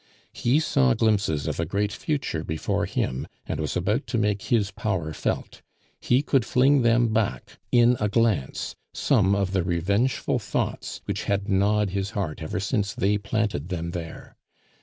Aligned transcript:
He 0.33 0.59
saw 0.59 0.95
glimpses 0.95 1.45
of 1.45 1.59
a 1.59 1.65
great 1.67 1.91
future 1.91 2.43
before 2.43 2.87
him, 2.87 3.27
and 3.45 3.59
was 3.59 3.77
about 3.77 4.07
to 4.07 4.17
make 4.17 4.41
his 4.45 4.71
power 4.71 5.13
felt. 5.13 5.61
He 5.99 6.23
could 6.23 6.43
fling 6.43 6.81
them 6.81 7.13
back 7.13 7.59
in 7.71 7.97
a 7.99 8.09
glance 8.09 8.75
some 8.95 9.35
of 9.35 9.51
the 9.51 9.61
revengeful 9.61 10.39
thoughts 10.39 11.01
which 11.05 11.25
had 11.25 11.47
gnawed 11.49 11.91
his 11.91 12.09
heart 12.17 12.41
ever 12.41 12.59
since 12.59 12.95
they 12.95 13.19
planted 13.19 13.69
them 13.69 13.91
there. 13.91 14.35